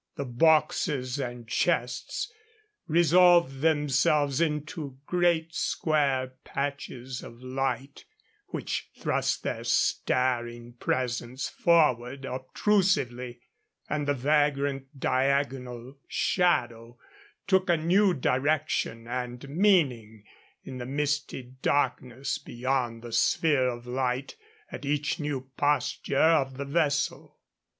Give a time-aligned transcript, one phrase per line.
[0.15, 2.33] The boxes and chests
[2.87, 8.05] resolved themselves into great square patches of light
[8.47, 13.41] which thrust their staring presence forward obtrusively;
[13.87, 16.97] and the vagrant diagonal shadow
[17.45, 20.23] took a new direction and meaning
[20.63, 24.35] in the misty darkness beyond the sphere of light
[24.71, 27.37] at each new posture of the vessel.